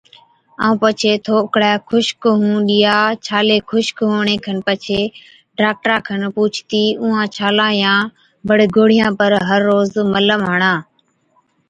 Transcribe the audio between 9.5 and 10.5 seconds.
روز ملم